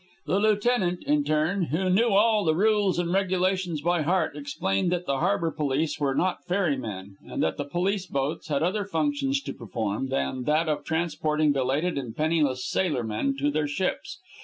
[0.25, 5.05] The lieutenant, in turn, who knew all the "rules and regulations" by heart, explained that
[5.05, 9.53] the harbor police were not ferrymen, and that the police boats had other functions to
[9.53, 14.17] perform than that of transporting belated and penniless sailor men to their ships.